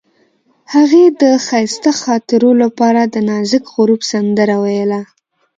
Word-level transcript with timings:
هغې 0.73 1.05
د 1.21 1.23
ښایسته 1.45 1.91
خاطرو 2.01 2.51
لپاره 2.63 3.01
د 3.13 3.15
نازک 3.29 3.63
غروب 3.73 4.01
سندره 4.11 4.55
ویله. 4.63 5.01